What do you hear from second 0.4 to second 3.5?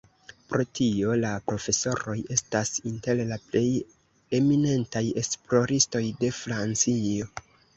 Pro tio, la profesoroj estas inter la